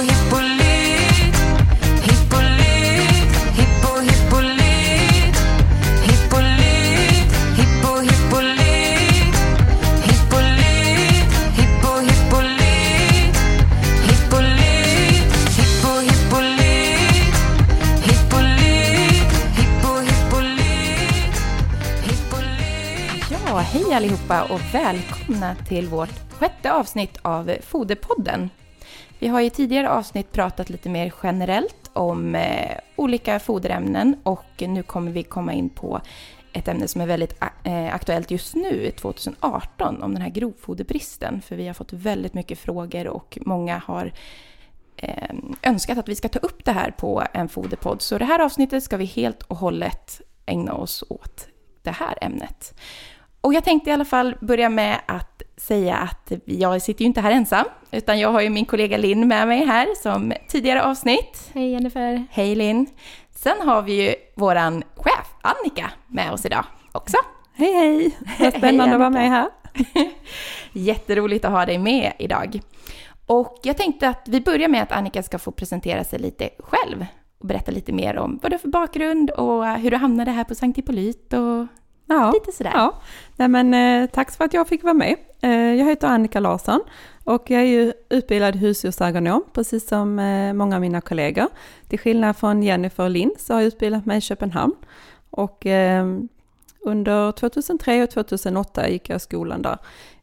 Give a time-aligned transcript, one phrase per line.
[0.00, 1.36] hippolyt
[2.02, 5.36] Hippolyt, hippo hippolyt
[6.06, 9.34] Hippolyt, hippo hippolyt
[10.06, 13.36] Hippolyt, hippo hippolyt
[14.08, 17.34] Hippolyt, hippo hippolyt
[18.06, 21.34] Hippolyt, hippo hippolyt
[22.06, 28.50] Hippolyt Ja, hej allihopa och välkomna till vårt sjätte avsnitt av Foderpodden.
[29.20, 34.82] Vi har i tidigare avsnitt pratat lite mer generellt om eh, olika foderämnen och nu
[34.82, 36.00] kommer vi komma in på
[36.52, 41.42] ett ämne som är väldigt eh, aktuellt just nu, 2018, om den här grovfoderbristen.
[41.42, 44.12] För vi har fått väldigt mycket frågor och många har
[44.96, 48.02] eh, önskat att vi ska ta upp det här på en foderpodd.
[48.02, 51.48] Så det här avsnittet ska vi helt och hållet ägna oss åt
[51.82, 52.74] det här ämnet.
[53.40, 57.20] Och jag tänkte i alla fall börja med att säga att jag sitter ju inte
[57.20, 61.50] här ensam, utan jag har ju min kollega Linn med mig här som tidigare avsnitt.
[61.54, 62.24] Hej Jennifer!
[62.30, 62.86] Hej Linn!
[63.30, 67.16] Sen har vi ju våran chef Annika med oss idag också.
[67.52, 68.16] Hej hej!
[68.40, 69.48] Vad spännande att vara med här.
[70.72, 72.60] Jätteroligt att ha dig med idag.
[73.26, 77.06] Och jag tänkte att vi börjar med att Annika ska få presentera sig lite själv
[77.38, 80.44] och berätta lite mer om vad du har för bakgrund och hur du hamnade här
[80.44, 81.66] på Sankt Hippolyt och
[82.10, 82.72] Ja, lite sådär.
[82.74, 82.94] ja.
[83.36, 85.16] Nej, men, eh, tack för att jag fick vara med.
[85.40, 86.80] Eh, jag heter Annika Larsson
[87.24, 91.46] och jag är ju utbildad husdjursagronom, precis som eh, många av mina kollegor.
[91.88, 94.74] Till skillnad från Jennifer och Linn så har jag utbildat mig i Köpenhamn.
[95.30, 95.66] Och
[96.80, 99.78] under 2003 och 2008 gick jag skolan där.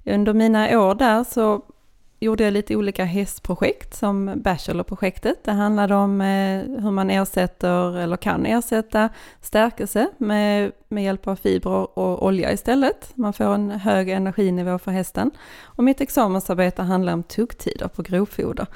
[0.05, 1.61] Under mina år där så
[2.19, 5.43] gjorde jag lite olika hästprojekt som Bachelorprojektet.
[5.43, 9.09] Det handlade om eh, hur man ersätter eller kan ersätta
[9.41, 13.11] stärkelse med, med hjälp av fibrer och olja istället.
[13.15, 15.31] Man får en hög energinivå för hästen.
[15.63, 18.67] Och mitt examensarbete handlar om tuggtider på grovfoder.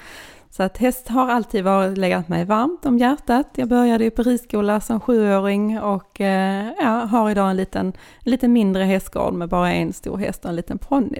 [0.49, 3.47] Så att häst har alltid varit, legat mig varmt om hjärtat.
[3.55, 7.87] Jag började ju på ridskola som sjuåring och eh, ja, har idag en liten,
[8.23, 11.19] en liten mindre hästgård med bara en stor häst och en liten ponny.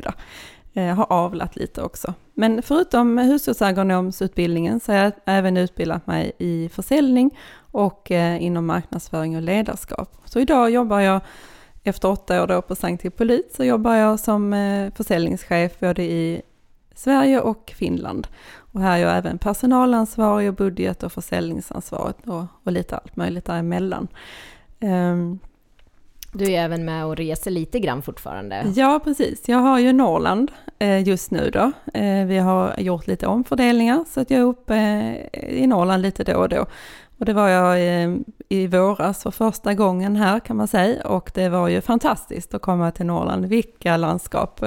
[0.74, 2.14] Jag har avlat lite också.
[2.34, 7.38] Men förutom hushållsagronomsutbildningen så har jag även utbildat mig i försäljning
[7.72, 10.18] och eh, inom marknadsföring och ledarskap.
[10.26, 11.22] Så idag jobbar jag,
[11.84, 16.42] efter åtta år då på Sankt Hippolyt, så jobbar jag som eh, försäljningschef både i
[16.96, 18.28] Sverige och Finland.
[18.74, 23.46] Och här är jag även personalansvarig och budget och försäljningsansvarig och, och lite allt möjligt
[23.46, 24.08] däremellan.
[24.80, 25.40] Um,
[26.34, 28.66] du är även med och reser lite grann fortfarande.
[28.76, 29.50] Ja, precis.
[29.50, 31.72] Jag har ju Norrland eh, just nu då.
[31.94, 34.76] Eh, vi har gjort lite omfördelningar så att jag är uppe
[35.34, 36.66] eh, i Norrland lite då och då.
[37.18, 37.80] Och det var jag
[38.50, 42.62] i våras för första gången här kan man säga och det var ju fantastiskt att
[42.62, 43.46] komma till Norrland.
[43.46, 44.64] Vilka landskap!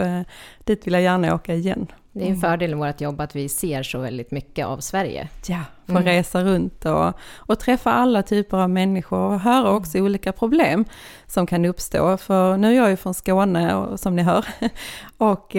[0.65, 1.87] Dit vill jag gärna åka igen.
[2.13, 5.29] Det är en fördel i vårt jobb att vi ser så väldigt mycket av Sverige.
[5.47, 6.05] Ja, få mm.
[6.05, 10.06] resa runt och, och träffa alla typer av människor och höra också mm.
[10.06, 10.84] olika problem
[11.27, 12.17] som kan uppstå.
[12.17, 14.47] För nu är jag ju från Skåne, och, som ni hör,
[15.19, 15.56] och,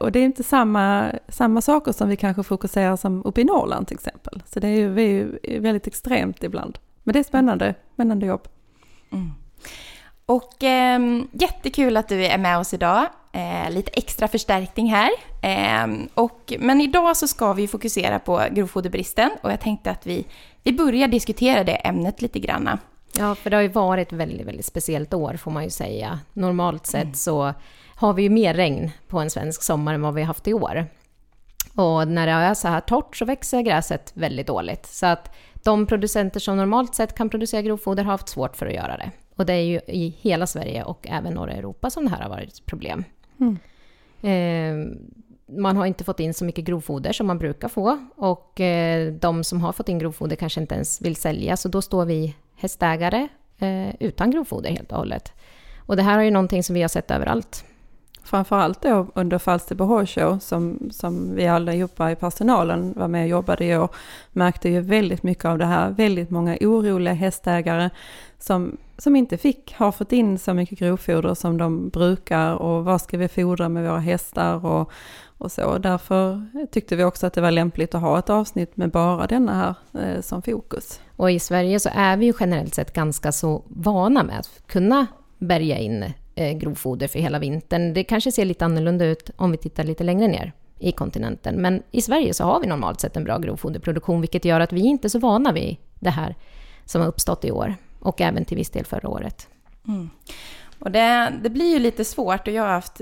[0.00, 3.86] och det är inte samma, samma saker som vi kanske fokuserar som uppe i Norrland
[3.86, 4.42] till exempel.
[4.46, 6.78] Så det är ju, vi är ju väldigt extremt ibland.
[7.02, 8.48] Men det är spännande, spännande jobb.
[9.12, 9.30] Mm.
[10.26, 11.00] Och eh,
[11.32, 13.06] jättekul att du är med oss idag.
[13.32, 15.10] Eh, lite extra förstärkning här.
[15.42, 20.26] Eh, och, men idag så ska vi fokusera på grovfoderbristen och jag tänkte att vi,
[20.62, 22.78] vi börjar diskutera det ämnet lite granna.
[23.18, 26.20] Ja, för det har ju varit ett väldigt, väldigt speciellt år får man ju säga.
[26.32, 27.14] Normalt sett mm.
[27.14, 27.54] så
[27.96, 30.54] har vi ju mer regn på en svensk sommar än vad vi har haft i
[30.54, 30.86] år.
[31.76, 34.86] Och när det är så här torrt så växer gräset väldigt dåligt.
[34.86, 38.74] Så att de producenter som normalt sett kan producera grovfoder har haft svårt för att
[38.74, 39.10] göra det.
[39.36, 42.28] Och det är ju i hela Sverige och även norra Europa som det här har
[42.28, 43.04] varit ett problem.
[43.42, 43.58] Mm.
[44.22, 44.96] Eh,
[45.58, 49.44] man har inte fått in så mycket grovfoder som man brukar få och eh, de
[49.44, 53.28] som har fått in grovfoder kanske inte ens vill sälja så då står vi hästägare
[53.58, 55.32] eh, utan grovfoder helt och hållet.
[55.78, 57.64] Och det här är ju någonting som vi har sett överallt.
[58.24, 63.64] Framförallt då under Falsterbo Show som, som vi allihopa i personalen var med och jobbade
[63.64, 63.88] i år
[64.32, 65.90] märkte ju väldigt mycket av det här.
[65.90, 67.90] Väldigt många oroliga hästägare
[68.38, 73.00] som, som inte fick, har fått in så mycket grovfoder som de brukar och vad
[73.00, 74.90] ska vi fodra med våra hästar och,
[75.38, 75.78] och så.
[75.78, 79.54] Därför tyckte vi också att det var lämpligt att ha ett avsnitt med bara denna
[79.54, 81.00] här eh, som fokus.
[81.16, 85.06] Och i Sverige så är vi ju generellt sett ganska så vana med att kunna
[85.38, 87.94] bärga in Eh, grovfoder för hela vintern.
[87.94, 91.54] Det kanske ser lite annorlunda ut om vi tittar lite längre ner i kontinenten.
[91.54, 94.80] Men i Sverige så har vi normalt sett en bra grovfoderproduktion, vilket gör att vi
[94.80, 96.36] inte är så vana vid det här
[96.84, 99.48] som har uppstått i år och även till viss del förra året.
[99.88, 100.10] Mm.
[100.78, 103.00] Och det, det, blir ju lite svårt och jag har haft,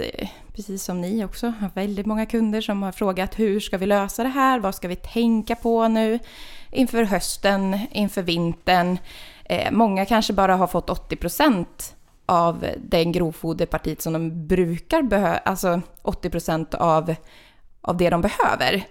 [0.52, 4.28] precis som ni också, väldigt många kunder som har frågat hur ska vi lösa det
[4.28, 4.60] här?
[4.60, 6.18] Vad ska vi tänka på nu
[6.70, 8.98] inför hösten, inför vintern?
[9.44, 11.96] Eh, många kanske bara har fått 80 procent
[12.30, 17.14] av den grovfoderpartiet som de brukar behöva, alltså 80 procent av,
[17.80, 18.84] av det de behöver.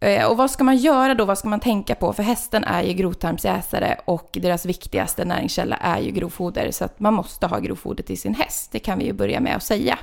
[0.00, 1.24] Eh, och vad ska man göra då?
[1.24, 2.12] Vad ska man tänka på?
[2.12, 6.70] För hästen är ju grovtarmsätare och deras viktigaste näringskälla är ju grovfoder.
[6.70, 8.72] Så att man måste ha grovfoder till sin häst.
[8.72, 9.98] Det kan vi ju börja med att säga.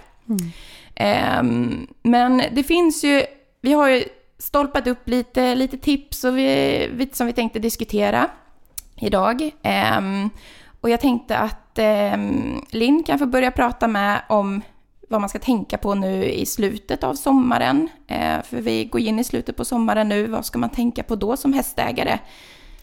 [0.95, 1.87] Mm.
[2.03, 3.23] men det finns ju,
[3.61, 4.03] vi har ju
[4.37, 8.29] stolpat upp lite, lite tips och vi, som vi tänkte diskutera
[8.95, 9.51] idag.
[9.97, 10.29] Um,
[10.81, 14.61] och jag tänkte att um, Linn kan få börja prata med om
[15.09, 17.89] vad man ska tänka på nu i slutet av sommaren.
[18.07, 20.27] Eh, för vi går in i slutet på sommaren nu.
[20.27, 22.19] Vad ska man tänka på då som hästägare?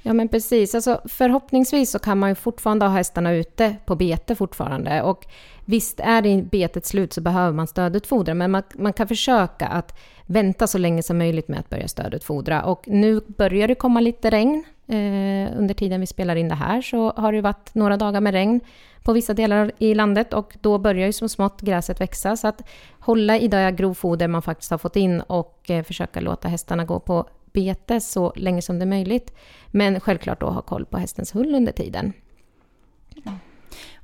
[0.03, 0.75] Ja, men precis.
[0.75, 5.03] Alltså, förhoppningsvis så kan man ju fortfarande ha hästarna ute på bete fortfarande.
[5.03, 5.27] Och
[5.65, 9.99] visst, är det betet slut så behöver man stödutfodra, men man, man kan försöka att
[10.27, 12.63] vänta så länge som möjligt med att börja stödutfodra.
[12.63, 14.65] Och nu börjar det komma lite regn.
[14.87, 18.33] Eh, under tiden vi spelar in det här så har det varit några dagar med
[18.33, 18.61] regn
[19.03, 22.37] på vissa delar i landet och då börjar ju som smått gräset växa.
[22.37, 22.63] Så att
[23.01, 27.01] hålla i det grovfoder man faktiskt har fått in och eh, försöka låta hästarna gå
[27.01, 29.35] på bete så länge som det är möjligt.
[29.67, 32.13] Men självklart då ha koll på hästens hull under tiden.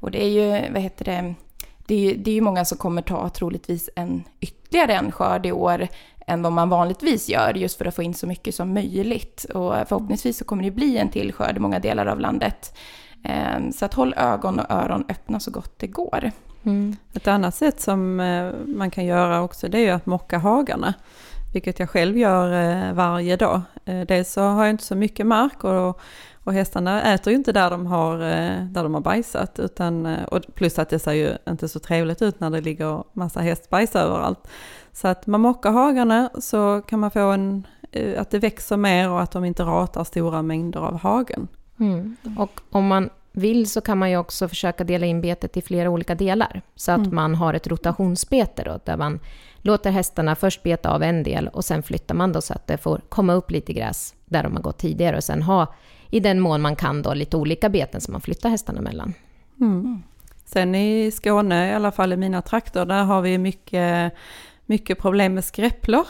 [0.01, 1.35] Och det är ju, vad heter det,
[1.87, 5.47] det är ju, det är ju många som kommer ta troligtvis en ytterligare en skörd
[5.47, 5.89] i år
[6.27, 9.45] än vad man vanligtvis gör just för att få in så mycket som möjligt.
[9.45, 12.77] Och förhoppningsvis så kommer det bli en till skörd i många delar av landet.
[13.25, 16.31] Ehm, så att håll ögon och öron öppna så gott det går.
[16.63, 16.97] Mm.
[17.15, 20.95] Ett annat sätt som eh, man kan göra också det är ju att mocka hagarna.
[21.57, 23.61] Vilket jag själv gör eh, varje dag.
[23.85, 26.01] Eh, dels så har jag inte så mycket mark och,
[26.45, 29.59] och hästarna äter ju inte där de har, eh, där de har bajsat.
[29.59, 33.41] Utan, och plus att det ser ju inte så trevligt ut när det ligger massa
[33.41, 34.49] hästbajs överallt.
[34.93, 37.67] Så att man mockar hagarna så kan man få en,
[38.19, 41.49] att det växer mer och att de inte ratar stora mängder av hagen.
[41.81, 42.17] Mm.
[42.39, 45.91] Och om man vill så kan man ju också försöka dela in betet i flera
[45.91, 46.63] olika delar.
[46.75, 47.15] Så att mm.
[47.15, 49.21] man har ett rotationsbete då, där man
[49.59, 52.79] låter hästarna först beta av en del och sen flyttar man då så att det
[52.79, 55.75] får komma upp lite gräs där de har gått tidigare och sen ha
[56.11, 59.15] i den mån man kan då lite olika beten som man flyttar hästarna mellan.
[59.61, 60.03] Mm.
[60.45, 64.13] Sen i Skåne, i alla fall i mina trakter, där har vi mycket,
[64.67, 66.07] mycket problem med skräpplor.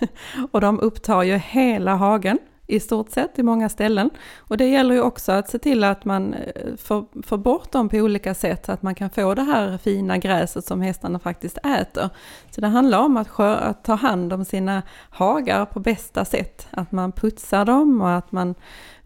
[0.50, 2.38] och de upptar ju hela hagen
[2.68, 4.10] i stort sett i många ställen.
[4.38, 7.88] Och det gäller ju också att se till att man eh, får, får bort dem
[7.88, 11.58] på olika sätt så att man kan få det här fina gräset som hästarna faktiskt
[11.58, 12.10] äter.
[12.50, 16.68] Så det handlar om att, skör, att ta hand om sina hagar på bästa sätt.
[16.70, 18.54] Att man putsar dem och att man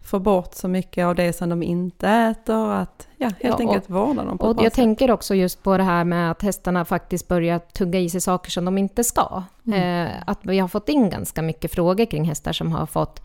[0.03, 2.71] får bort så mycket av det som de inte äter.
[2.71, 4.75] Att ja, helt ja, enkelt vårda dem på Och ett bra jag sätt.
[4.75, 8.51] tänker också just på det här med att hästarna faktiskt börjar tugga i sig saker
[8.51, 9.43] som de inte ska.
[9.67, 10.07] Mm.
[10.07, 13.21] Eh, att vi har fått in ganska mycket frågor kring hästar som har fått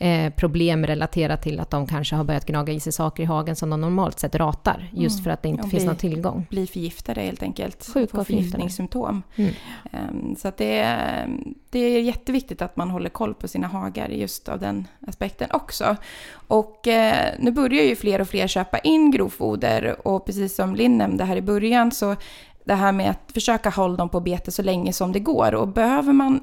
[0.00, 3.56] eh, problem relaterat till att de kanske har börjat gnaga i sig saker i hagen
[3.56, 5.24] som de normalt sett ratar, just mm.
[5.24, 6.46] för att det inte finns någon tillgång.
[6.50, 7.90] Blir förgiftade helt enkelt.
[7.94, 9.22] Sjuka och förgiftningssymptom.
[9.36, 9.52] Mm.
[9.92, 11.28] Um, så att det, är,
[11.70, 15.96] det är jätteviktigt att man håller koll på sina hagar just av den aspekten också.
[16.32, 20.98] Och eh, nu börjar ju fler och fler köpa in grovfoder och precis som Linn
[20.98, 22.16] nämnde här i början så
[22.64, 25.54] det här med att försöka hålla dem på bete så länge som det går.
[25.54, 26.40] Och behöver man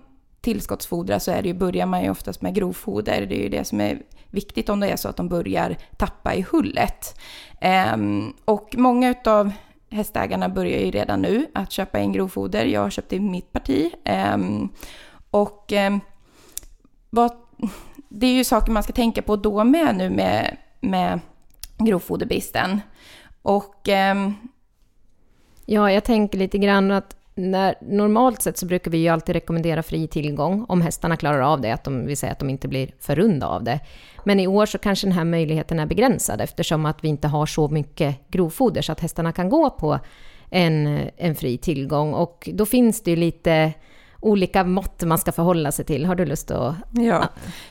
[0.47, 3.25] tillskottsfodra så är det ju, börjar man ju oftast med grovfoder.
[3.25, 4.01] Det är ju det som är
[4.31, 7.19] viktigt om det är så att de börjar tappa i hullet.
[7.61, 9.51] Ehm, och många utav
[9.89, 12.65] hästägarna börjar ju redan nu att köpa in grovfoder.
[12.65, 13.91] Jag har köpt i mitt parti.
[14.03, 14.69] Ehm,
[15.31, 15.99] och ehm,
[17.09, 17.31] vad,
[18.09, 21.19] det är ju saker man ska tänka på då med nu med, med
[21.77, 22.81] grovfoderbristen.
[23.41, 23.89] Och...
[25.65, 29.83] ja, jag tänker lite grann att när, normalt sett så brukar vi ju alltid rekommendera
[29.83, 32.91] fri tillgång om hästarna klarar av det, att de vill säga att de inte blir
[32.99, 33.79] för runda av det.
[34.23, 37.45] Men i år så kanske den här möjligheten är begränsad eftersom att vi inte har
[37.45, 39.99] så mycket grovfoder så att hästarna kan gå på
[40.49, 42.13] en, en fri tillgång.
[42.13, 43.73] Och då finns det ju lite
[44.19, 46.05] olika mått man ska förhålla sig till.
[46.05, 46.75] Har du lust att...
[46.91, 47.29] Ja,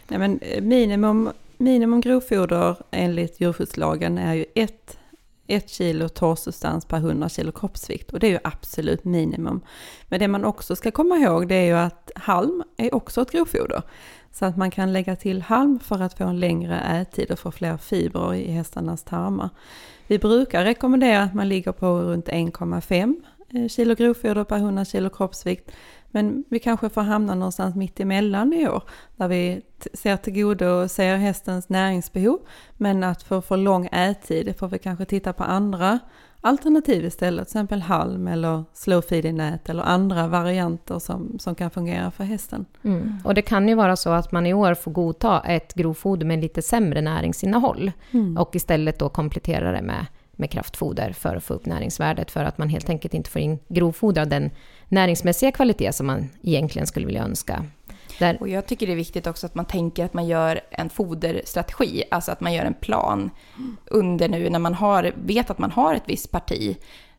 [0.08, 4.98] Nej, men minimum, minimum grovfoder enligt djurskyddslagen är ju ett
[5.46, 9.60] 1 kilo torrsubstans per 100 kilo kroppsvikt och det är ju absolut minimum.
[10.08, 13.30] Men det man också ska komma ihåg det är ju att halm är också ett
[13.30, 13.82] grovfoder.
[14.32, 17.50] Så att man kan lägga till halm för att få en längre ättid och få
[17.50, 19.50] fler fibrer i hästarnas tarmar.
[20.06, 23.14] Vi brukar rekommendera att man ligger på runt 1,5
[23.50, 25.70] eh, kilo grovfoder per 100 kilo kroppsvikt.
[26.16, 28.82] Men vi kanske får hamna någonstans mitt emellan i år,
[29.16, 29.62] där vi
[29.94, 32.38] ser till godo och ser hästens näringsbehov,
[32.76, 35.98] men att för för lång ättid får vi kanske titta på andra
[36.40, 41.70] alternativ istället, till exempel halm eller slow feeding nät eller andra varianter som, som kan
[41.70, 42.66] fungera för hästen.
[42.82, 43.18] Mm.
[43.24, 46.40] Och det kan ju vara så att man i år får godta ett grovfoder med
[46.40, 47.92] lite sämre näringsinnehåll
[48.38, 52.58] och istället då komplettera det med, med kraftfoder för att få upp näringsvärdet för att
[52.58, 54.50] man helt enkelt inte får in grovfoder av den
[54.88, 57.64] näringsmässiga kvalitet som man egentligen skulle vilja önska.
[58.18, 60.90] Där, Och jag tycker det är viktigt också att man tänker att man gör en
[60.90, 63.30] foderstrategi, alltså att man gör en plan
[63.86, 66.76] under nu när man har, vet att man har ett visst parti.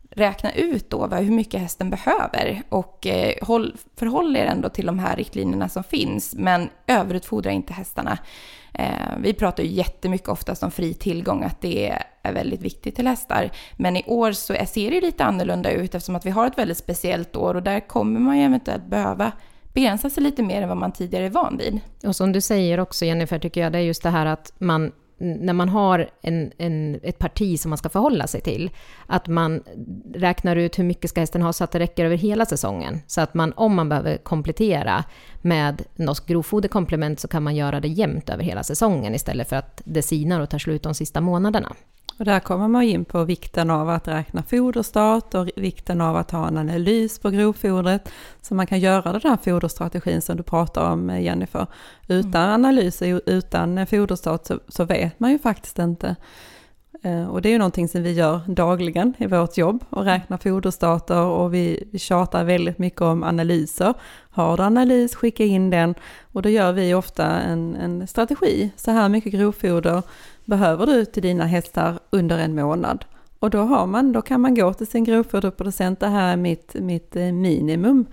[0.09, 4.99] Räkna ut då hur mycket hästen behöver och eh, håll, förhåll er ändå till de
[4.99, 8.17] här riktlinjerna som finns, men överutfodra inte hästarna.
[8.73, 13.07] Eh, vi pratar ju jättemycket oftast om fri tillgång, att det är väldigt viktigt till
[13.07, 13.49] hästar.
[13.77, 16.77] Men i år så ser det lite annorlunda ut eftersom att vi har ett väldigt
[16.77, 19.31] speciellt år och där kommer man ju eventuellt behöva
[19.77, 21.79] begränsa sig lite mer än vad man tidigare är van vid.
[22.03, 24.91] Och som du säger också Jennifer, tycker jag, det är just det här att man,
[25.17, 28.69] när man har en, en, ett parti som man ska förhålla sig till,
[29.05, 29.63] att man
[30.13, 32.99] räknar ut hur mycket ska hästen ha så att det räcker över hela säsongen.
[33.07, 35.03] Så att man, om man behöver komplettera
[35.41, 39.81] med något grovfoderkomplement så kan man göra det jämnt över hela säsongen istället för att
[39.85, 41.75] det sinar och tar slut de sista månaderna.
[42.19, 46.31] Och där kommer man in på vikten av att räkna foderstat och vikten av att
[46.31, 48.09] ha en analys på grovfodret.
[48.41, 51.67] Så man kan göra den här foderstrategin som du pratar om eh, Jennifer.
[52.07, 56.15] Utan analys och utan eh, foderstat så, så vet man ju faktiskt inte.
[57.03, 60.37] Eh, Och det är ju någonting som vi gör dagligen i vårt jobb och räknar
[60.37, 63.93] foderstater och vi, vi tjatar väldigt mycket om analyser.
[64.29, 65.95] Har du analys, skicka in den
[66.33, 68.71] och då gör vi ofta en, en strategi.
[68.75, 70.03] Så här mycket grovfoder
[70.47, 73.05] behöver du till dina hästar under en månad.
[73.39, 76.73] Och då, har man, då kan man gå till sin grovfoderproducent, det här är mitt,
[76.73, 78.05] mitt eh, minimum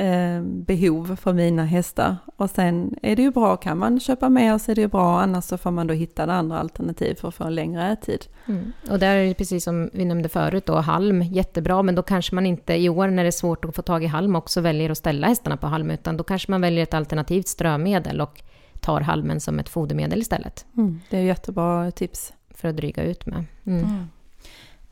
[0.00, 2.16] eh, behov för mina hästar.
[2.36, 5.20] Och sen är det ju bra, kan man köpa mer så är det ju bra,
[5.20, 8.26] annars så får man då hitta andra alternativ för att få en längre ättid.
[8.46, 8.72] Mm.
[8.90, 12.34] Och där är det precis som vi nämnde förut då, halm, jättebra, men då kanske
[12.34, 14.90] man inte i år när det är svårt att få tag i halm också väljer
[14.90, 18.42] att ställa hästarna på halm, utan då kanske man väljer ett alternativt strömedel och
[18.86, 20.66] tar halmen som ett fodermedel istället
[21.10, 22.32] Det är jättebra tips.
[22.50, 23.44] för att dryga ut med.
[23.66, 24.06] Mm.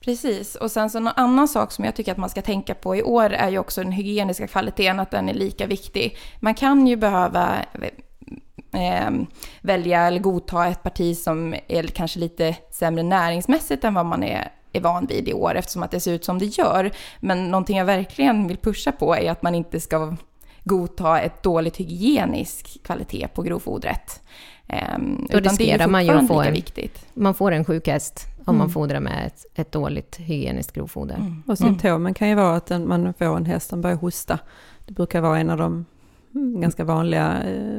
[0.00, 2.96] Precis, och sen så en annan sak som jag tycker att man ska tänka på
[2.96, 6.16] i år är ju också den hygieniska kvaliteten, att den är lika viktig.
[6.40, 7.56] Man kan ju behöva
[8.72, 9.10] eh,
[9.60, 14.52] välja eller godta ett parti som är kanske lite sämre näringsmässigt än vad man är,
[14.72, 16.90] är van vid i år eftersom att det ser ut som det gör.
[17.20, 20.16] Men någonting jag verkligen vill pusha på är att man inte ska
[20.64, 24.20] godta ett dåligt hygienisk kvalitet på grovfodret.
[24.96, 27.06] Um, Då riskerar man ju att få en- viktigt.
[27.14, 28.58] Man får en sjuk häst om Mm.
[28.58, 31.36] man fodrar med ett, ett dåligt hygieniskt grovfoder.
[31.46, 34.38] Och symptomen kan ju vara att en, man får en häst som börjar hosta.
[34.86, 35.84] Det brukar vara en av de
[36.34, 37.78] mm, ganska vanliga eh,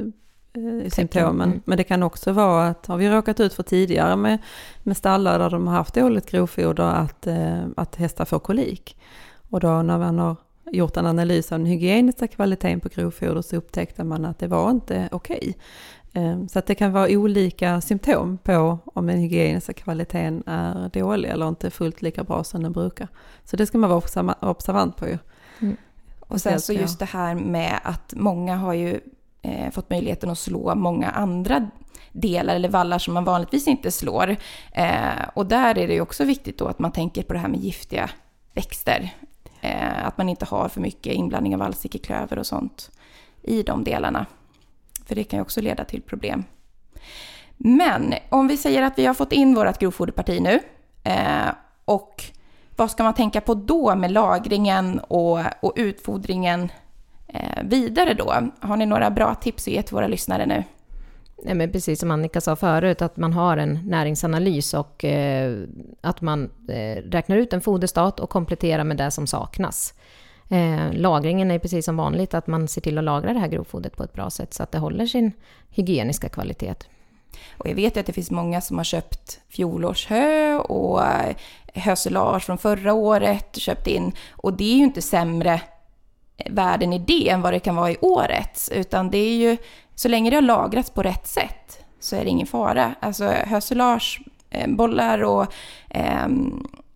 [0.64, 1.50] eh, symptomen.
[1.50, 1.62] Mm.
[1.66, 4.38] Men det kan också vara att, har vi råkat ut för tidigare med,
[4.84, 8.98] med stallar där de har haft dåligt grovfoder, att, eh, att hästar får kolik.
[9.50, 10.36] Och då när man har
[10.72, 14.72] gjort en analys av den hygieniska kvaliteten på grovfoder så upptäckte man att det var
[14.72, 15.58] inte okej.
[16.14, 21.30] Eh, Så att det kan vara olika symptom på om den hygieniska kvaliteten är dålig
[21.30, 23.08] eller inte fullt lika bra som den brukar.
[23.44, 25.18] Så det ska man vara observa- observant på ju.
[26.20, 29.00] Och sen så just det här med att många har ju
[29.42, 31.70] eh, fått möjligheten att slå många andra
[32.12, 34.36] delar eller vallar som man vanligtvis inte slår.
[34.72, 37.48] Eh, och där är det ju också viktigt då att man tänker på det här
[37.48, 38.10] med giftiga
[38.54, 39.10] växter.
[39.66, 42.92] Eh, att man inte har för mycket inblandning av vallsickeklöver och sånt
[43.42, 44.26] i de delarna.
[45.06, 46.44] För det kan ju också leda till problem.
[47.58, 50.60] Men om vi säger att vi har fått in vårt grovfoderparti nu
[51.04, 51.50] eh,
[51.86, 52.24] och
[52.76, 56.72] vad ska man tänka på då med lagringen och, och utfodringen
[57.28, 58.34] eh, vidare då?
[58.60, 60.64] Har ni några bra tips att ge till våra lyssnare nu?
[61.44, 65.64] Nej, men precis som Annika sa förut, att man har en näringsanalys och eh,
[66.02, 69.94] att man eh, räknar ut en foderstat och kompletterar med det som saknas.
[70.50, 73.98] Eh, lagringen är precis som vanligt, att man ser till att lagra det här grovfodret
[73.98, 75.32] på ett bra sätt så att det håller sin
[75.70, 76.76] hygieniska kvalitet.
[77.58, 81.36] Och jag vet ju att det finns många som har köpt fjolårshö och eh,
[81.74, 84.12] hösilage från förra året, köpt in.
[84.32, 85.62] Och det är ju inte sämre
[86.50, 88.70] värden i det än vad det kan vara i årets.
[88.70, 89.58] Utan det är ju,
[89.96, 92.96] så länge det har lagrats på rätt sätt så är det ingen fara.
[93.00, 95.54] Alltså hösilage, eh, bollar och
[95.90, 96.28] eh,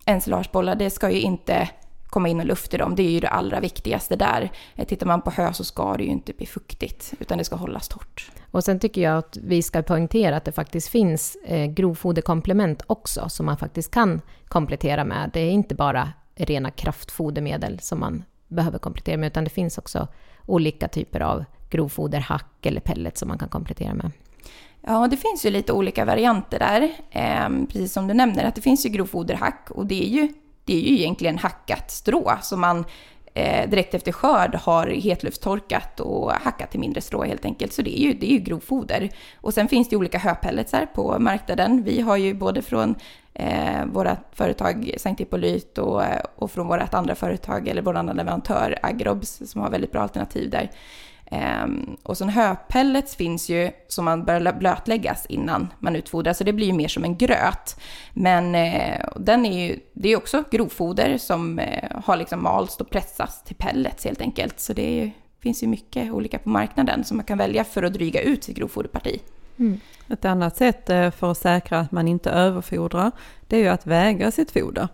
[0.06, 1.70] ensilagebollar, det ska ju inte
[2.10, 2.96] komma in och luft i dem.
[2.96, 4.52] Det är ju det allra viktigaste där.
[4.76, 7.56] Eh, tittar man på hö så ska det ju inte bli fuktigt, utan det ska
[7.56, 8.32] hållas torrt.
[8.52, 13.30] Och sen tycker jag att vi ska poängtera att det faktiskt finns eh, grovfoderkomplement också
[13.30, 15.30] som man faktiskt kan komplettera med.
[15.34, 20.08] Det är inte bara rena kraftfodermedel som man behöver komplettera med utan det finns också
[20.46, 24.12] olika typer av grovfoder, hack eller pellet som man kan komplettera med.
[24.82, 26.92] Ja, det finns ju lite olika varianter där.
[27.12, 30.28] Eh, precis som du nämner, att det finns ju grovfoderhack och det är ju,
[30.66, 32.86] det är ju egentligen hackat strå som man
[33.34, 37.74] eh, direkt efter skörd har hetluftstorkat och hackat till mindre strå helt enkelt.
[37.74, 39.10] Så det är ju, det är ju grovfoder.
[39.42, 41.84] Och sen finns det olika höpelletsar på marknaden.
[41.84, 42.96] Vi har ju både från
[43.34, 46.04] eh, vårt företag Sankt Hippolyt och,
[46.36, 50.50] och från vårt andra företag, eller vår andra leverantör Agrobs, som har väldigt bra alternativ
[50.50, 50.72] där.
[51.32, 56.54] Um, och sen höpellets finns ju som man bör blötläggas innan man utfodrar, så det
[56.54, 57.80] blir ju mer som en gröt.
[58.14, 62.90] Men uh, den är ju, det är också grovfoder som eh, har liksom malts och
[62.90, 64.60] pressats till pellets helt enkelt.
[64.60, 67.94] Så det är, finns ju mycket olika på marknaden som man kan välja för att
[67.94, 69.20] dryga ut sitt grovfoderparti.
[69.60, 69.80] Mm.
[70.08, 73.12] Ett annat sätt eh, för att säkra att man inte överfodrar,
[73.48, 74.88] det är ju att väga sitt foder.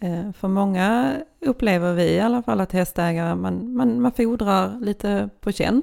[0.00, 5.28] Eh, för många upplever vi i alla fall att hästägare, man, man, man fodrar lite
[5.40, 5.82] på känn.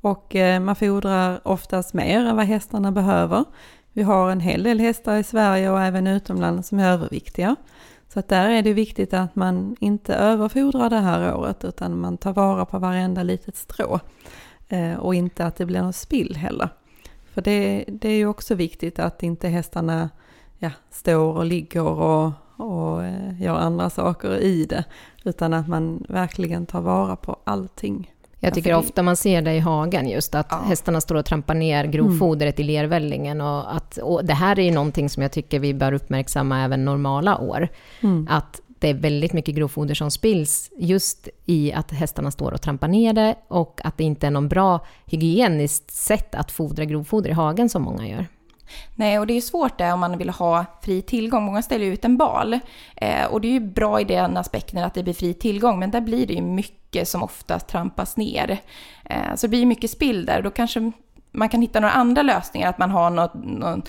[0.00, 3.44] Och eh, man fodrar oftast mer än vad hästarna behöver.
[3.92, 7.56] Vi har en hel del hästar i Sverige och även utomlands som är överviktiga.
[8.08, 12.16] Så att där är det viktigt att man inte överfodrar det här året utan man
[12.16, 14.00] tar vara på varenda litet strå.
[14.68, 16.68] Eh, och inte att det blir något spill heller.
[17.34, 20.10] För det, det är ju också viktigt att inte hästarna
[20.58, 24.84] ja, står och ligger och, och eh, gör andra saker i det.
[25.24, 28.10] Utan att man verkligen tar vara på allting.
[28.42, 30.56] Jag tycker ofta man ser det i hagen just att Ja.
[30.56, 33.40] hästarna står och trampar ner grovfodret i lervällingen.
[33.40, 36.84] Och, att, och det här är ju någonting som jag tycker vi bör uppmärksamma även
[36.84, 37.68] normala år.
[38.00, 38.28] Mm.
[38.30, 42.88] Att det är väldigt mycket grovfoder som spills just i att hästarna står och trampar
[42.88, 47.32] ner det och att det inte är någon bra hygieniskt sätt att fodra grovfoder i
[47.32, 48.26] hagen som många gör.
[48.94, 51.44] Nej, och det är svårt det om man vill ha fri tillgång.
[51.44, 52.58] Många ställer ju ut en bal.
[52.96, 55.90] Eh, och det är ju bra i den aspekten att det blir fri tillgång, men
[55.90, 58.58] där blir det ju mycket som oftast trampas ner.
[59.04, 60.42] Eh, så det blir ju mycket spill där.
[60.42, 60.92] Då kanske
[61.32, 63.82] man kan hitta några andra lösningar, att man har något, någon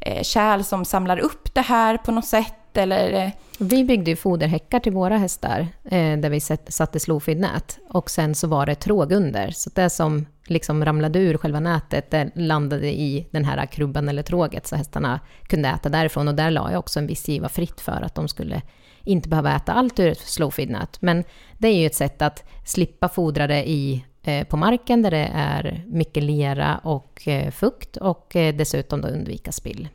[0.00, 3.24] eh, kärl som samlar upp det här på något sätt, eller...
[3.24, 8.34] Eh, vi byggde ju foderhäckar till våra hästar eh, där vi satte slowfeed-nät och sen
[8.34, 9.50] så var det tråg under.
[9.50, 14.22] Så det som liksom ramlade ur själva nätet det landade i den här krubban eller
[14.22, 17.80] tråget så hästarna kunde äta därifrån och där la jag också en viss giva fritt
[17.80, 18.62] för att de skulle
[19.04, 20.98] inte behöva äta allt ur ett slowfeed-nät.
[21.00, 21.24] Men
[21.58, 25.30] det är ju ett sätt att slippa fodra det i, eh, på marken där det
[25.34, 29.88] är mycket lera och eh, fukt och eh, dessutom då undvika spill.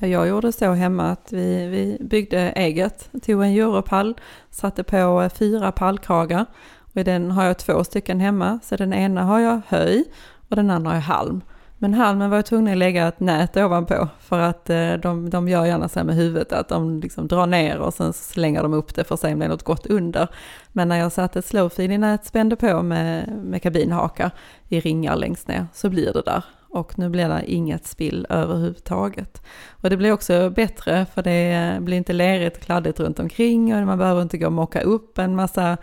[0.00, 5.28] Jag gjorde så hemma att vi, vi byggde eget, tog en europall, satte på eh,
[5.28, 6.46] fyra pallkragar
[6.92, 8.58] och i den har jag två stycken hemma.
[8.62, 10.04] Så den ena har jag höj
[10.48, 11.42] och den andra har jag halm.
[11.80, 15.48] Men halmen var jag tvungen att lägga ett nät ovanpå för att eh, de, de
[15.48, 18.74] gör gärna så här med huvudet att de liksom drar ner och sen slänger de
[18.74, 20.28] upp det för att se om det är något gott under.
[20.72, 24.30] Men när jag satte ett slowfeed i nät spände på med, med kabinhakar
[24.68, 26.42] i ringar längst ner så blir det där.
[26.70, 29.42] Och nu blir det inget spill överhuvudtaget.
[29.70, 33.86] Och det blir också bättre för det blir inte lerigt och kladdigt runt omkring och
[33.86, 35.76] man behöver inte gå och mocka upp en massa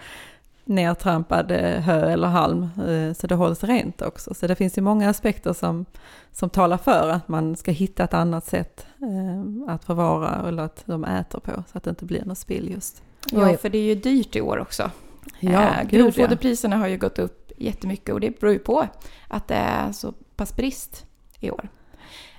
[0.65, 4.33] nertrampad eh, hö eller halm eh, så det hålls rent också.
[4.33, 5.85] Så det finns ju många aspekter som,
[6.31, 10.83] som talar för att man ska hitta ett annat sätt eh, att förvara eller att
[10.85, 13.03] de äter på så att det inte blir något spill just.
[13.31, 14.91] ja, för det är ju dyrt i år också.
[15.39, 16.03] Ja, eh, gud ja.
[16.03, 18.87] grovfoderpriserna har ju gått upp jättemycket och det beror ju på
[19.27, 21.05] att det är så pass brist
[21.39, 21.69] i år.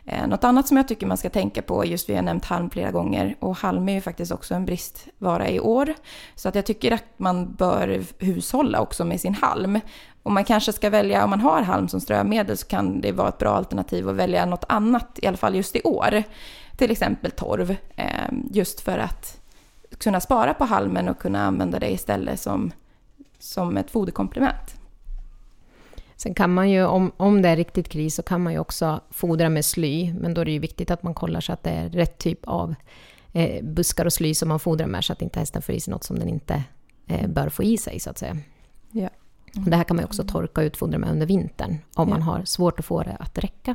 [0.04, 2.70] Eh, något annat som jag tycker man ska tänka på, just vi har nämnt halm
[2.70, 5.94] flera gånger, och halm är ju faktiskt också en bristvara i år.
[6.35, 9.80] Så att jag tycker att man bör hushålla också med sin halm.
[10.22, 13.28] Och man kanske ska välja, om man har halm som strömedel så kan det vara
[13.28, 16.22] ett bra alternativ att välja något annat, i alla fall just i år.
[16.76, 18.06] Till exempel torv, eh,
[18.50, 19.40] just för att
[19.98, 22.72] kunna spara på halmen och kunna använda det istället som,
[23.38, 24.76] som ett foderkomplement.
[26.16, 29.00] Sen kan man ju, om, om det är riktigt kris, så kan man ju också
[29.11, 30.14] fodra med sly.
[30.14, 32.40] Men då är det ju viktigt att man kollar så att det är rätt typ
[32.44, 32.74] av
[33.33, 35.90] eh, buskar och sly som man fodrar med, så att inte hästen får i sig
[35.90, 36.62] något som den inte
[37.07, 38.37] eh, bör få i sig, så att säga.
[38.90, 39.09] Ja.
[39.64, 42.18] Och Det här kan man ju också torka och utfodra med under vintern, om man
[42.18, 42.24] Ja.
[42.24, 43.74] har svårt att få det att räcka.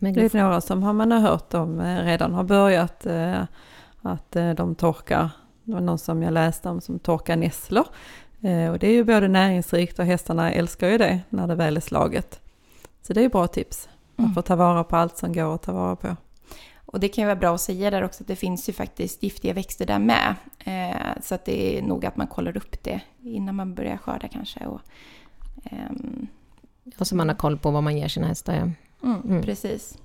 [0.00, 3.42] Med Det är några som har man har hört om eh, redan har börjat eh,
[4.02, 5.30] att eh, de torkar,
[5.64, 7.86] det var någon som jag läste om som torkar nässlor.
[8.42, 11.76] Eh, Och det är ju både näringsrikt och hästarna älskar ju det när det väl
[11.76, 12.40] är slaget.
[13.02, 13.88] Så det är ju bra tips.
[14.16, 14.34] Man Mm.
[14.34, 16.16] får ta vara på allt som går att ta vara på.
[16.86, 19.22] Och det kan ju vara bra att säga där också att det finns ju faktiskt
[19.22, 20.34] giftiga växter där med.
[20.58, 24.28] Eh, så att det är nog att man kollar upp det innan man börjar skörda
[24.28, 24.66] kanske.
[24.66, 24.80] Och,
[25.64, 26.26] ehm,
[26.98, 28.54] Och så man har koll på vad man ger sina hästar.
[28.54, 28.60] Ja.
[29.08, 29.42] mm, Mm.
[29.42, 29.98] Precis.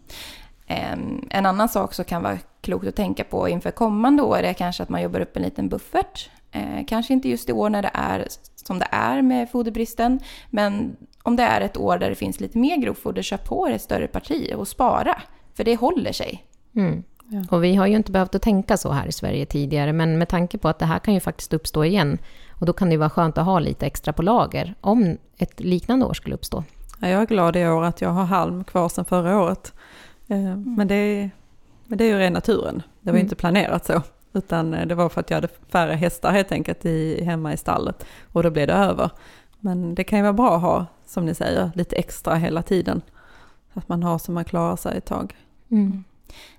[0.67, 4.53] Ehm, en annan sak som kan vara klokt att tänka på inför kommande år är
[4.53, 6.29] kanske att man jobbar upp en liten buffert.
[6.57, 10.19] Eh, kanske inte just i år när det är som det är med foderbristen.
[10.49, 13.73] Men om det är ett år där det finns lite mer grovfoder, köp på er
[13.73, 15.21] ett större parti och spara.
[15.53, 16.43] För det håller sig.
[16.75, 17.03] Mm.
[17.29, 17.43] Ja.
[17.51, 20.27] Och vi har ju inte behövt att tänka så här i Sverige tidigare, men med
[20.29, 22.17] tanke på att det här kan ju faktiskt uppstå igen,
[22.59, 25.59] och då kan det ju vara skönt att ha lite extra på lager om ett
[25.59, 26.63] liknande år skulle uppstå.
[27.01, 29.73] Ja, jag är glad i år att jag har halm kvar sedan förra året.
[30.27, 31.29] Eh, Men, det,
[31.85, 32.83] men det är ju ren naturen.
[33.01, 33.25] Det var ju Mm.
[33.25, 34.01] inte planerat så.
[34.37, 37.57] Utan eh, det var för att jag hade färre hästar helt enkelt i, hemma i
[37.57, 38.05] stallet.
[38.31, 39.09] Och då blev det över.
[39.59, 43.01] Men det kan ju vara bra att ha, som ni säger, lite extra hela tiden.
[43.73, 45.35] Att man har så man klarar sig ett tag.
[45.71, 46.03] Mm.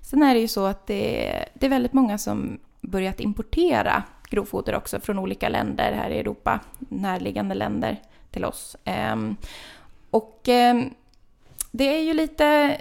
[0.01, 4.75] Sen är det ju så att det, det är väldigt många som börjat importera grovfoder
[4.75, 8.77] också från olika länder här i Europa, närliggande länder till oss.
[8.83, 9.35] Ehm,
[10.09, 10.89] och ehm,
[11.71, 12.77] det är ju lite,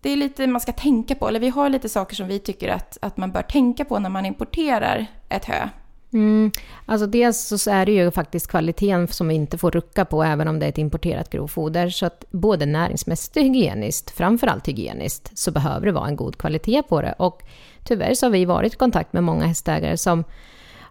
[0.00, 2.68] det är lite man ska tänka på, eller vi har lite saker som vi tycker
[2.68, 5.68] att, att man bör tänka på när man importerar ett hö.
[6.12, 6.50] Mm.
[6.86, 10.48] Alltså dels så är det ju faktiskt kvaliteten som vi inte får rucka på även
[10.48, 11.88] om det är ett importerat grovfoder.
[11.88, 16.82] Så att både näringsmässigt och hygieniskt, framförallt hygieniskt, så behöver det vara en god kvalitet
[16.82, 17.14] på det.
[17.18, 17.42] Och
[17.84, 20.24] tyvärr så har vi varit i kontakt med många hästägare som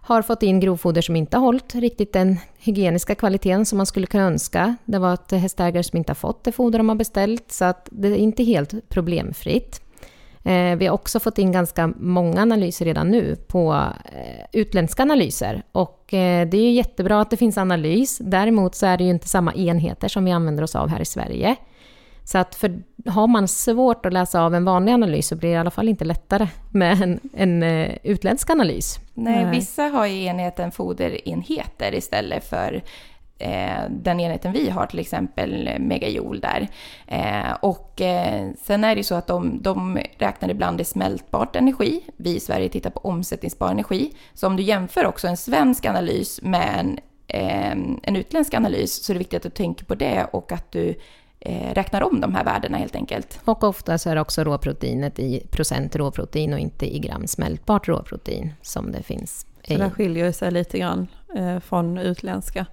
[0.02, 4.06] har fått in grovfoder som inte har hållit riktigt den hygieniska kvaliteten som man skulle
[4.06, 4.76] kunna önska.
[4.84, 7.88] Det var ett hästägare som inte har fått det foder de har beställt, så att
[7.92, 9.80] det är inte helt problemfritt.
[10.44, 13.72] Eh, vi har också fått in ganska många analyser redan nu på
[14.04, 15.62] eh, utländska analyser.
[15.72, 18.18] Och eh, det är ju jättebra att det finns analys.
[18.18, 21.04] Däremot så är det ju inte samma enheter som vi använder oss av här i
[21.04, 21.56] Sverige.
[22.24, 25.54] Så att för, har man svårt att läsa av en vanlig analys så blir det
[25.54, 28.98] i alla fall inte lättare med en, en eh, utländsk analys.
[29.14, 32.82] Nej, vissa har ju enheten foderenheter istället för
[33.38, 36.68] eh, den enheten vi har, till exempel Megajoule där.
[37.06, 41.56] Eh, och eh, sen är det ju så att de, de räknar ibland i smältbart
[41.56, 42.00] energi.
[42.16, 44.12] Vi i Sverige tittar på omsättningsbar energi.
[44.34, 49.14] Så om du jämför också en svensk analys med en, en utländsk analys så är
[49.14, 50.94] det viktigt att du tänker på det och att du
[51.40, 53.40] eh, räknar om de här värdena helt enkelt.
[53.44, 57.88] Och ofta så är det också råproteinet i procent råprotein och inte i gram smältbart
[57.88, 59.46] råprotein som det finns.
[59.66, 62.66] Så där skiljer det sig lite grann eh, från utländska.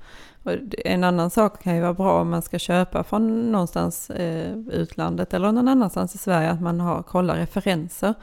[0.44, 4.10] Och det- en annan sak kan ju vara bra om man ska köpa från någonstans
[4.10, 8.14] eh, utlandet eller någon annanstans i Sverige, att man har, kollar referenser.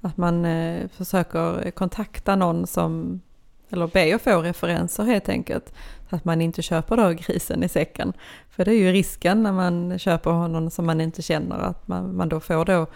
[0.00, 3.20] Att man eh, försöker kontakta någon som,
[3.70, 5.72] eller be att få referenser helt enkelt.
[6.10, 8.12] Så att man inte köper då grisen i säcken.
[8.58, 12.16] För det är ju risken när man köper honom som man inte känner, att man,
[12.16, 12.86] man då får då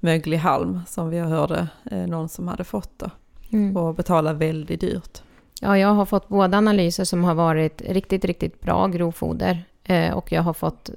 [0.00, 3.10] möglig halm som vi hörde eh, någon som hade fått då
[3.52, 3.76] Mm.
[3.76, 5.22] och betala väldigt dyrt.
[5.60, 9.64] Ja, jag har fått båda analyser som har varit riktigt, riktigt bra grovfoder.
[9.84, 10.88] Eh, och jag har fått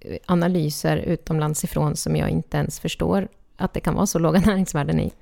[0.00, 4.40] eh, analyser utomlands ifrån som jag inte ens förstår att det kan vara så låga
[4.46, 5.12] näringsvärden i.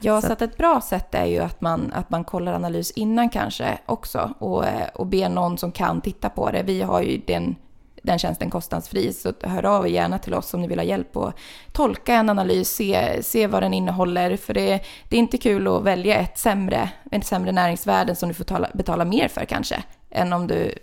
[0.00, 2.90] Ja, Så så att ett bra sätt är ju att man, att man kollar analys
[2.90, 6.62] innan kanske också och, och ber någon som kan titta på det.
[6.62, 7.56] Vi har ju den,
[8.02, 11.16] den tjänsten kostnadsfri, så hör av er gärna till oss om ni vill ha hjälp
[11.16, 11.34] att
[11.72, 14.36] tolka en analys, se, se vad den innehåller.
[14.36, 18.34] För det, det är inte kul att välja ett sämre, ett sämre näringsvärde som du
[18.34, 20.74] får tala, betala mer för kanske, än om du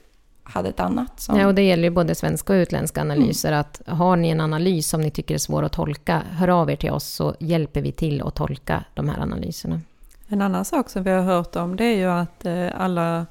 [0.43, 1.19] hade ett annat.
[1.19, 3.51] Som, Ja, och det gäller ju både svenska och utländska analyser.
[3.51, 6.75] Att har ni en analys som ni tycker är svår att tolka, hör av er
[6.75, 9.81] till oss så hjälper vi till att tolka de här analyserna.
[10.27, 13.25] En annan sak som vi har hört om det är ju att eh, alla,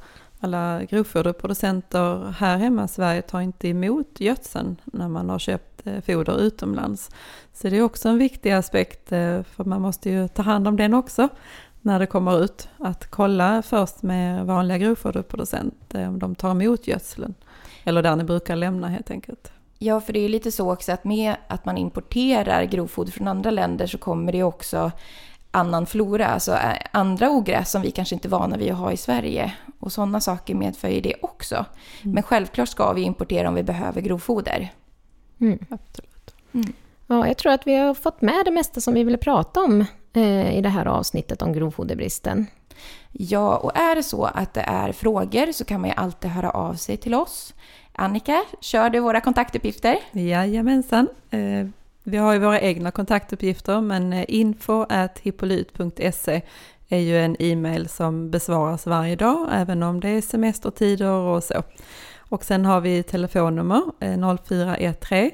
[0.47, 6.01] alla grovfoderproducenter här hemma i Sverige tar inte emot gödseln när man har köpt eh,
[6.01, 7.11] foder utomlands.
[7.53, 10.77] Så det är också en viktig aspekt eh, för man måste ju ta hand om
[10.77, 11.29] den också
[11.83, 12.69] när det kommer ut.
[12.79, 17.35] Att kolla först med vanliga grovfoderproducenter eh, om de tar emot gödseln.
[17.85, 19.53] Eller där ni brukar lämna helt enkelt.
[19.79, 23.29] Ja, för det är ju lite så också att med att man importerar grovfoder från
[23.29, 24.91] andra länder så kommer det ju också
[25.57, 26.59] annan flora, alltså
[26.91, 29.53] andra ogräs som vi kanske inte är vana vid att ha i Sverige.
[29.81, 31.65] Och sådana saker medför ju det också.
[32.03, 34.73] Men självklart ska vi importera om vi behöver grovfoder.
[35.41, 35.59] Mm.
[35.71, 36.35] Absolut.
[37.07, 39.85] Ja, jag tror att vi har fått med det mesta som vi ville prata om
[40.13, 42.47] eh, i det här avsnittet om grovfoderbristen.
[43.13, 46.51] Ja, och är det så att det är frågor så kan man ju alltid höra
[46.51, 47.55] av sig till oss.
[47.93, 49.99] Annika, kör du våra kontaktuppgifter?
[50.13, 51.09] Jajamensan.
[51.31, 51.67] Eh,
[52.09, 56.43] vi har ju våra egna kontaktuppgifter men info.hippolyt.se info hippolyt.se
[56.89, 61.63] är ju en e-mail som besvaras varje dag även om det är semestertider och så.
[62.19, 63.83] Och sen har vi telefonnummer
[64.45, 65.31] 0413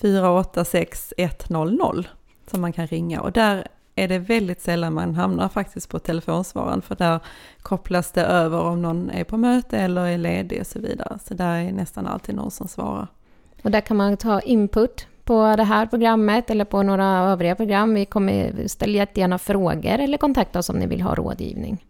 [0.00, 2.04] 486 100
[2.46, 6.82] som man kan ringa och där är det väldigt sällan man hamnar faktiskt på telefonsvararen
[6.82, 7.20] för där
[7.62, 11.18] kopplas det över om någon är på möte eller är ledig och så vidare.
[11.24, 13.06] Så där är nästan alltid någon som svarar.
[13.62, 17.94] Och där kan man ta input på det här programmet eller på några övriga program.
[17.94, 21.84] Vi kommer ställa jättegärna frågor eller kontakta oss om ni vill ha rådgivning.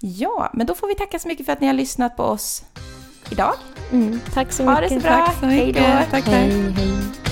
[0.00, 2.64] Ja, men då får vi tacka så mycket för att ni har lyssnat på oss
[3.30, 3.52] idag.
[3.92, 5.02] Mm, tack så Ha det mycket.
[5.02, 5.26] så bra.
[5.26, 5.82] Tack så Hej mycket.
[5.82, 5.88] då.
[6.10, 6.24] Tack, tack.
[6.34, 7.23] Hej, hej.